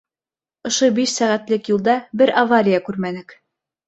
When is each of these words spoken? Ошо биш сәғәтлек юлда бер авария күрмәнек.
Ошо 0.69 0.87
биш 0.99 1.11
сәғәтлек 1.19 1.69
юлда 1.71 1.97
бер 2.21 2.33
авария 2.45 2.81
күрмәнек. 2.89 3.37